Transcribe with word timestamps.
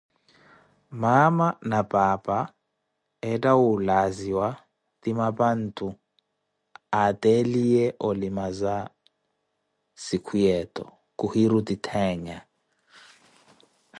Maama 1.01 1.47
na 1.69 1.79
paapa 1.91 2.37
etta 3.31 3.51
wuulaziwa, 3.59 4.47
ti 5.01 5.09
amapantu, 5.15 5.87
etteliye 7.05 7.85
olimaza 8.07 8.75
sikuya 10.05 10.53
eto, 10.63 10.85
kuhiruti 11.19 11.75
ttheenya. 11.79 12.37